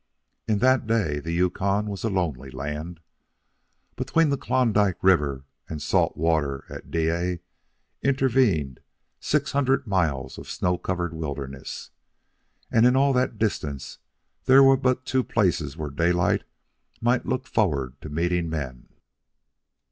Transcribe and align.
In 0.47 0.57
that 0.57 0.87
day 0.87 1.19
the 1.19 1.31
Yukon 1.31 1.85
was 1.85 2.03
a 2.03 2.09
lonely 2.09 2.49
land. 2.49 3.01
Between 3.95 4.29
the 4.29 4.35
Klondike 4.37 4.97
River 5.03 5.45
and 5.69 5.79
Salt 5.79 6.17
Water 6.17 6.65
at 6.69 6.89
Dyea 6.89 7.37
intervened 8.01 8.79
six 9.19 9.51
hundred 9.51 9.85
miles 9.85 10.39
of 10.39 10.49
snow 10.49 10.79
covered 10.79 11.13
wilderness, 11.13 11.91
and 12.71 12.87
in 12.87 12.95
all 12.95 13.13
that 13.13 13.37
distance 13.37 13.99
there 14.45 14.63
were 14.63 14.75
but 14.75 15.05
two 15.05 15.23
places 15.23 15.77
where 15.77 15.91
Daylight 15.91 16.45
might 16.99 17.27
look 17.27 17.45
forward 17.45 18.01
to 18.01 18.09
meeting 18.09 18.49
men. 18.49 18.89